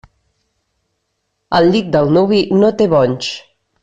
El 1.59 1.69
llit 1.75 1.91
del 1.97 2.09
nuvi 2.15 2.39
no 2.63 2.73
té 2.81 2.89
bonys. 2.95 3.31